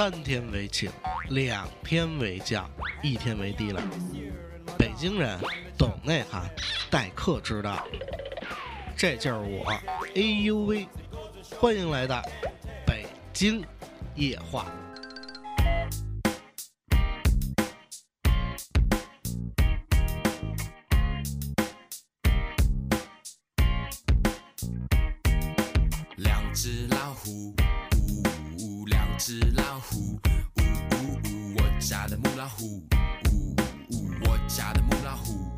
[0.00, 0.90] 三天为请，
[1.28, 2.66] 两天为将，
[3.02, 3.82] 一天为低了。
[4.78, 5.38] 北京人
[5.76, 6.48] 懂内涵，
[6.90, 7.86] 待客之道。
[8.96, 9.70] 这就是我，
[10.14, 10.88] 哎呦喂！
[11.58, 12.22] 欢迎来到
[12.86, 13.62] 北京
[14.14, 14.64] 夜话。
[26.16, 27.54] 两只老虎，
[29.22, 30.18] 只老虎，
[30.56, 30.62] 呜
[30.94, 32.82] 呜呜，我家的母老虎，
[33.30, 33.54] 呜
[33.90, 35.52] 呜，我家的母老虎。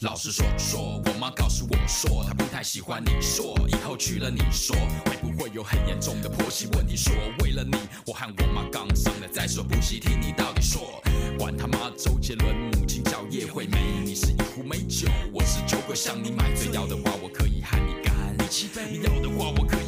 [0.00, 4.76] 老实说说，我妈告诉我说，她不太喜欢你说，以后娶了你说，
[5.06, 6.94] 会不会有很严重的婆媳问题？
[6.94, 7.10] 说
[7.42, 7.74] 为了你，
[8.06, 11.02] 我和我妈刚上了，再说不细听你到底说，
[11.38, 19.87] 管他妈周杰伦，母亲叫叶惠美，你是一壶美酒，我是酒鬼，向你买醉，要的话我可以和你干一起飞，你要的话我可以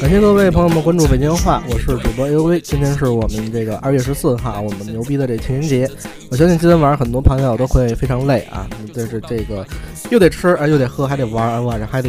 [0.00, 2.60] 感谢各位朋友们关注北京话，我是主播 A U V。
[2.60, 5.88] 今天是我们这个二月十四号，我们牛逼的这情人节。
[6.30, 9.64] 我相信今天晚上很多朋友都会非常累啊，就是这个
[10.10, 12.08] 又得吃啊，又得喝，还得玩啊，晚上还得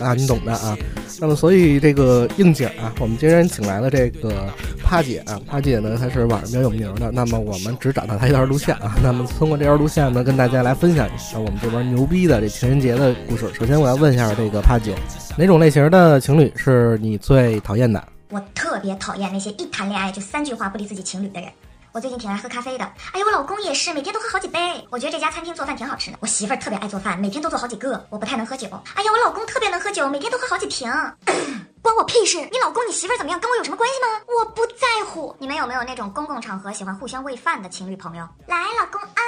[0.00, 0.76] 啊，你懂的啊。
[1.22, 13.48] 那么所以这个应景啊，我们今天请来了这个帕姐啊，帕姐呢她是网上比较有名的，那么我们只找到她一段录像啊，那么通过这段录像呢，跟大家来分享一下我们这边牛逼的这情人节的故事。
[13.54, 14.96] 首先我要问一下这个帕姐，
[15.38, 18.02] 哪种类型的情侣是你最讨厌的？
[18.30, 21.48] 我特别讨厌那些一谈恋爱就三句话不离自己情侣的人。
[21.92, 24.58] 我最近挺爱喝咖啡的，哎呦，我老公也是，每天都喝好几杯。
[24.88, 26.16] 我觉得这家餐厅做饭挺好吃的。
[26.20, 28.02] 我媳妇儿特别爱做饭，每天都做好几个。
[28.08, 30.90] 我不太能喝酒，哎呀，我老公特别能喝酒，每天都喝好几瓶。
[31.82, 32.38] 关我屁事！
[32.50, 34.24] 你老公你媳妇儿怎么样，跟我有什么关系吗？
[34.38, 35.36] 我不在乎。
[35.38, 38.26] 你们有没有那种公共场合喜欢互相喂饭的情侣朋友？
[38.46, 39.20] 来，老公啊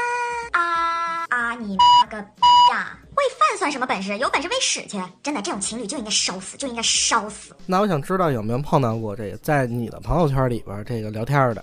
[0.53, 1.55] 啊啊！
[1.57, 2.97] 你妈个呀！
[3.15, 4.17] 喂饭算什么本事？
[4.17, 4.99] 有本事喂屎去！
[5.23, 7.55] 真的，这种情侣就应该烧死，就应该烧死。
[7.67, 11.63] 那我想知道有没有碰到过这个在你的朋友圈里边这个聊天的？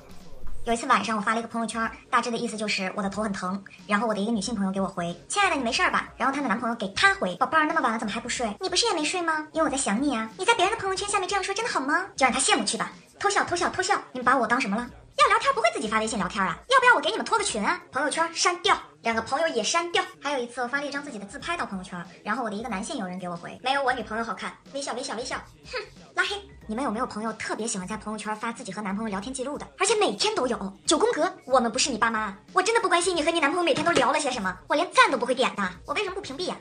[0.63, 3.61] 有一次晚上，我发了一个朋友圈，大致的意思就是我的头很疼。
[3.87, 8.55] 然后我的一个女性朋友给我回：“亲爱的，你没事吧？”然后她的男朋友给她回：“宝贝儿，那么晚了怎么还不睡？
[8.59, 9.47] 你不是也没睡吗？
[9.53, 10.29] 因为我在想你啊。
[10.37, 12.05] 你在别人的朋友圈下面这样说真的好吗？
[12.15, 12.91] 就让他羡慕去吧。
[13.19, 13.99] 偷笑，偷笑，偷笑！
[14.11, 14.87] 你们把我当什么了？
[15.17, 16.57] 要聊天不会自己发微信聊天啊？
[16.69, 17.79] 要不要我给你们拖个群啊？
[17.91, 20.03] 朋友圈删掉，两个朋友也删掉。
[20.21, 25.37] 还有一次，我发了一张自己的自拍到朋友圈，然后我的一个男性友人给我回：“没有我女朋友好看。”微笑，微笑，微笑。
[25.71, 25.77] 哼，
[26.15, 26.35] 拉黑。
[26.67, 30.73] 你们有没有朋友特别喜欢在朋友圈发自己和男朋友聊天记录的，而且每天都有？
[30.85, 36.55] 九宫格，我们不是你爸妈，我真的不关心你和你男朋友每天都聊了些什么，我连赞都不会点的，我为什么不屏蔽呀？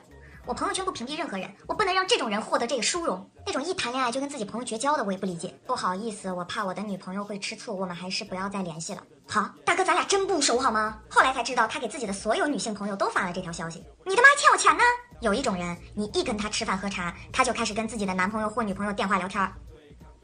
[0.51, 3.31] 我朋友圈不屏蔽任何人，我不能让这种人获得这个殊荣。
[3.47, 5.55] 那种一谈恋爱就跟自己朋友绝交的，我也不理解。
[5.65, 9.01] 不好意思，我怕我的女朋友会吃醋，我们还是不要再联系了。
[9.29, 10.99] 好，大哥，咱俩真不熟好吗？
[11.09, 13.87] 后来才知道，他给自己的所有女性朋友都发了这条消息。
[14.05, 14.83] 你他妈还欠我钱呢！
[15.21, 19.41] 有一种人，你一跟他吃饭喝茶，他就开始跟自己的男朋友或女朋友电话聊天。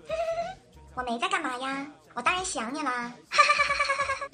[0.94, 2.91] 我没在干嘛呀，我当然想你啦！
[2.91, 4.31] 哈哈哈哈哈哈！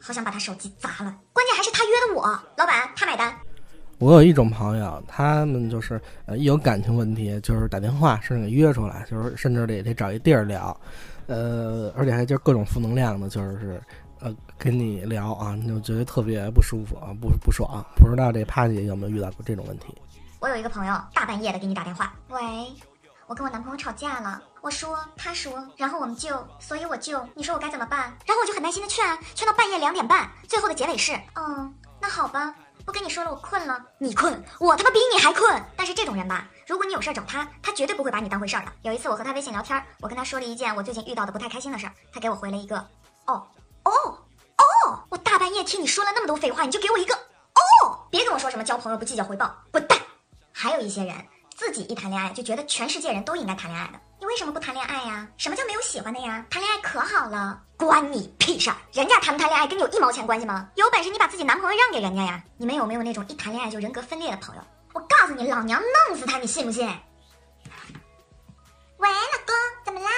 [0.00, 2.22] 好想把他手机砸了，关键还是他约的我，
[2.56, 3.38] 老板他买单。
[4.02, 10.76] 我有一种朋友，他们就是呃一有感情问题，就是打电话甚至给约出来，就是甚至得得找一地儿聊，
[11.28, 13.80] 呃，而且还就是各种负能量的，就是
[14.18, 17.80] 呃跟你聊啊，你就觉得特别不舒服啊，不不爽。
[17.94, 19.94] 不知道这帕姐有没有遇到过这种问题？
[20.40, 22.40] 我有一个朋友，大半夜的给你打电话，喂。
[23.28, 28.00] 我跟我男朋友吵架了，我说，他说，然后我们就，所以我就，你说我该怎么办？
[28.26, 32.52] 然后我就很耐心的劝，劝到半夜两点半，最后的结尾是，嗯，那好吧，
[32.84, 33.84] 不跟你说了，我困了。
[33.98, 35.62] 你困，我他妈比你还困。
[35.76, 38.72] 但是这种人吧，如果你有事找他，他绝对不会把你当回事儿的。
[38.82, 42.76] 有一次我和他微信聊天，我跟他说了一件我最近遇到的不太开心的事儿，他给我回了一个，
[43.26, 43.46] 哦，
[43.84, 43.92] 哦，
[44.56, 49.98] 哦，我大半夜听你说了那么多废话，你就给我一个，哦，别跟我说什么交朋友不计较回报，滚蛋。
[50.52, 51.14] 还有一些人。
[51.56, 55.28] 自己一谈恋爱就觉得全世界人都应该谈恋爱的，你为什么不谈恋爱呀？
[55.36, 56.44] 什么叫没有喜欢的呀？
[56.50, 58.76] 谈恋爱可好了，关你屁事儿！
[58.92, 60.68] 人家谈不谈恋爱跟你有一毛钱关系吗？
[60.74, 62.42] 有本事你把自己男朋友让给人家呀！
[62.56, 64.62] 你们有没有那种一谈恋爱就人格分裂的朋友？
[64.92, 66.86] 我告诉你，老娘弄死他，你信不信？
[68.98, 69.54] 喂，老公，
[69.84, 70.10] 怎么啦？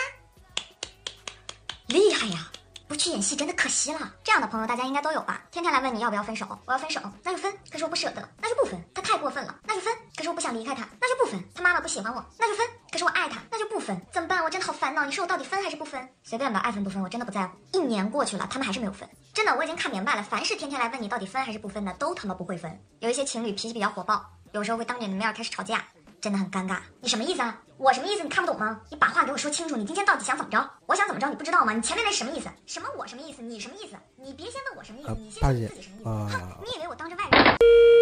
[1.88, 2.48] 厉害呀！
[2.86, 4.12] 不去演戏真的可惜了。
[4.22, 5.40] 这样的朋友大家应该都有吧？
[5.50, 7.52] 天天来问你要不要分手，我要分手，那就分。
[7.72, 8.78] 可是我不舍得，那就不分。
[8.94, 9.92] 他太过分了，那就分。
[10.14, 11.42] 可是我不想离开他，那就不分。
[11.54, 12.66] 他妈妈不喜欢我，那就分。
[12.92, 13.98] 可是我爱他，那就不分。
[14.12, 14.44] 怎么办？
[14.44, 14.92] 我真的好烦恼。
[15.06, 16.08] 你说我到底分还是不分？
[16.22, 17.56] 随便吧，爱分不分我真的不在乎。
[17.72, 19.08] 一年过去了，他们还是没有分。
[19.34, 22.80] 真的，我已经看明白了，凡是天天来问你到底分还是不分的，都他妈不会分。
[23.00, 25.84] 有一些情侣脾气比较火爆，有时候会当着你的面开始吵架。
[26.20, 27.60] 真的很尴尬，你什么意思啊？
[27.76, 28.22] 我什么意思？
[28.22, 28.80] 你看不懂吗？
[28.88, 30.70] 你把话给我说清楚，你今天到底想怎么着？
[30.86, 31.28] 我想怎么着？
[31.28, 31.74] 你不知道吗？
[31.74, 32.48] 你前面那什么意思？
[32.64, 33.42] 什么我什么意思？
[33.42, 33.96] 你什么意思？
[34.16, 36.36] 你别先问我什么意思，你先问自己什么意思？
[36.38, 37.93] 哼，你以为我当着外人？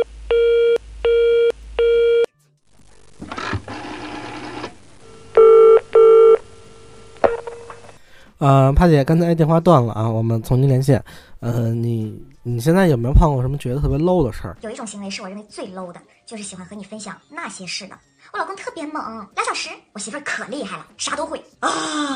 [8.43, 11.01] 呃，帕姐，刚才电话断了啊，我们重新连线。
[11.39, 14.57] 呃，你你现在有没有碰过什么觉得特别 low 的事儿？
[14.63, 17.97] 有一种行为是我认为最 low 的，就是喜欢和你分享那些事的。
[18.33, 19.01] 我老公特别猛，
[19.37, 21.71] 俩小时，我媳妇儿可厉害了，啥都会啊！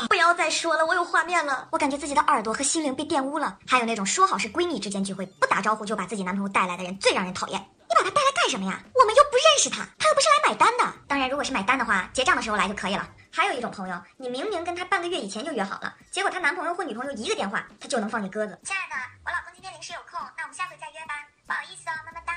[0.09, 3.57] 不要再说了，我有画面了，我感觉自己的耳朵和心灵被玷污了。
[3.65, 7.57] 还有那种说好是闺蜜之间聚会，不打招呼就把自己男朋友带来的人，最让人讨厌。
[7.57, 8.83] 你把他带来干什么呀？
[8.93, 10.93] 我们又不认识他，他又不是来买单的。
[11.07, 13.07] 当然，如果是买单的话，结账的时候来就可以了。
[13.31, 18.59] 还有一种朋友，你明明跟他半个月以前就约好了，结果她男朋友或女朋友一个电话，他就能放你鸽子。
[18.63, 18.95] 亲爱的，
[19.25, 21.13] 我老公今天临时有空，那我们下回再约吧。
[21.45, 22.33] 不好意思哦，么么哒。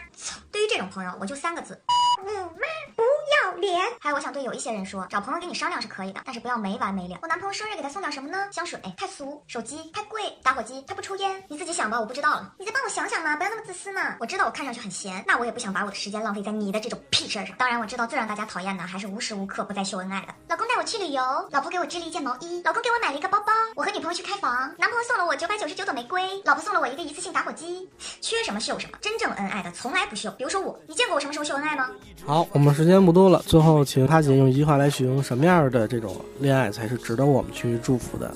[0.52, 1.80] 对于这种朋友，我就三个字：
[2.24, 3.02] 你妈不
[3.42, 3.80] 要脸。
[4.00, 7.18] 还有，我想对有一些人说，找朋友跟你商量是可以的，但是不要没完没了。
[7.22, 8.48] 我男朋友生日给他送点什么呢？
[8.52, 12.54] 香水太俗，手机太贵，打火机他不抽烟，你自己想吧，我不知道了。
[12.56, 14.16] 你再帮我想想嘛，不要那么自私嘛。
[14.20, 17.56] 我知道我看上去很闲，那我也不想把我的时间浪费在你的这种屁事儿上。
[17.56, 20.34] 当然，我知道最让大家讨厌的还是无时无刻不在秀恩爱的。
[20.48, 27.86] 老公带我去旅游，老婆给我织了一件毛衣，老公给我买了一个包包，我和女朋友去开房，男朋友送了我九百九十九朵玫瑰，老婆送了我一个一次性打火机。
[28.22, 29.70] 缺什么秀什么，真正恩爱的。
[29.72, 31.90] 从来不秀，比如说我，你见过我什么时候秀恩爱吗？
[32.24, 38.34] 好，我们时间不多了，最后请他姐用一句话来形容什么样的这种恋爱才是值得我们去祝福的？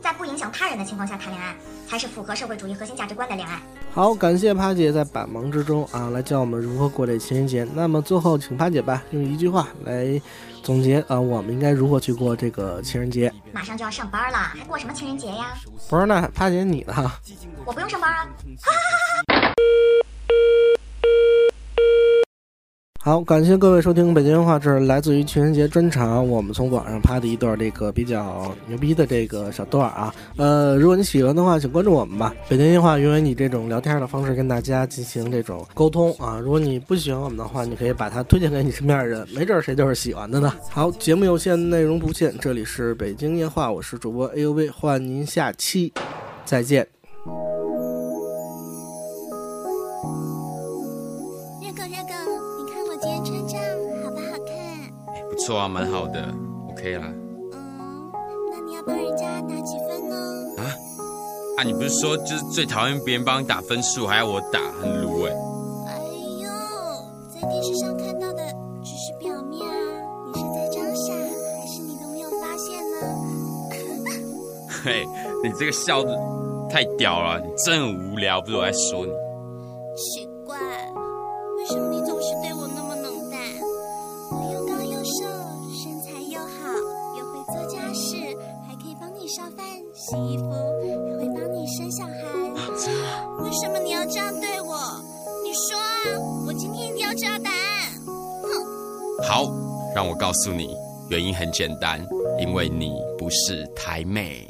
[0.00, 1.56] 在不影响他人的情况下谈恋爱，
[1.90, 3.60] 才是符合社会主义核心价值观的恋爱。
[3.92, 7.66] 好，感谢帕姐在百忙之中啊来教我们如何过这情人节。
[7.74, 10.22] 那么最后，请帕姐吧用一句话来
[10.62, 13.32] 总结啊，我们应该如何去过这个情人节？
[13.50, 15.54] 马上就要上班了，还过什么情人节呀？
[15.88, 17.10] 不是，那帕姐你呢？
[17.64, 18.28] 我不用上班啊。
[23.02, 30.14] 好，感谢各位收听北京话，这是来自于情人节专场，我们从网上拍的一段这个比较牛逼的这个小段啊。
[30.36, 32.34] 呃，如果你喜欢的话，请关注我们吧。
[32.46, 36.38] 北京音话永远以这种聊天的方式跟大家进行这种沟通啊。
[36.38, 40.52] 如果你不喜欢我们的话，你可以把它推荐给你身边的人，没准谁就是喜欢的呢。
[40.68, 45.90] 好，节目有限，内容不限，这里是北京夜话，我是主播 A U V，欢迎您下期
[46.44, 46.86] 再见。
[53.00, 53.06] 不
[54.20, 55.28] 好看？
[55.28, 56.22] 不错啊，蛮好的
[56.70, 57.04] ，OK 啦。
[57.52, 58.10] 嗯，
[58.50, 60.16] 那你要帮人家打几分呢？
[60.58, 60.64] 啊
[61.58, 61.64] 啊！
[61.64, 65.32] 你不是说就是最讨厌别人帮你打分数，还要我打，很鲁哎。
[65.86, 65.98] 哎
[66.42, 66.48] 呦，
[67.32, 68.42] 在电视上看到的
[68.82, 69.74] 只是表面啊，
[70.26, 72.96] 你是在装傻，还是你都没有发现呢？
[74.84, 75.06] 嘿，
[75.42, 76.18] 你这个笑的
[76.70, 79.12] 太屌了，你真无聊，不是我在说你。
[89.36, 92.12] 烧饭、洗衣服，还会帮你生小孩。
[93.44, 94.76] 为什么你要这样对我？
[95.44, 96.18] 你说啊，
[96.48, 97.92] 我今天一定要知道答案。
[98.42, 99.22] 哼！
[99.22, 99.44] 好，
[99.94, 100.74] 让我告诉你，
[101.10, 102.04] 原因很简单，
[102.40, 104.48] 因为你不是台妹。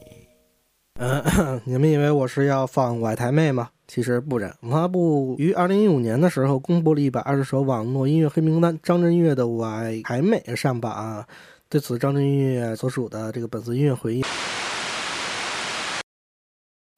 [0.98, 3.68] 嗯，你们以为我是要放崴台妹吗？
[3.86, 11.22] 其实不然，文化部于二零一五年的时候公布了一百二十首网络音乐黑名单，张震岳的《崴台妹》上榜。
[11.68, 14.24] 对此，张震岳所属的这个本次音乐回应。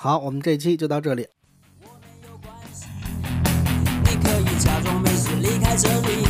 [0.03, 1.29] 好，我们这期就到这里。
[1.81, 2.87] 我没有关系
[4.03, 6.27] 你可以假装没事离开这里，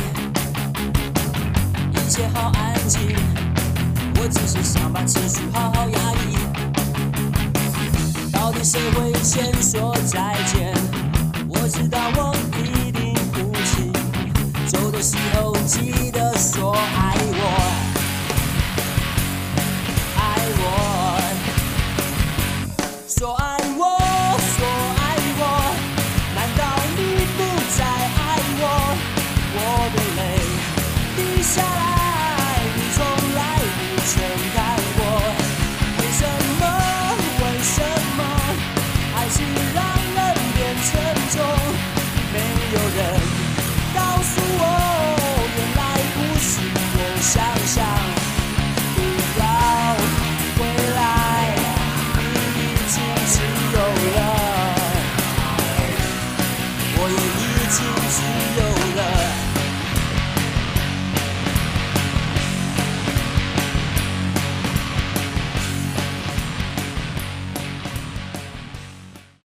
[1.91, 3.01] 一切好安静。
[4.17, 6.37] 我只是想把情绪好好压抑。
[8.31, 10.71] 到底谁会先说再见？
[11.49, 12.31] 我知道我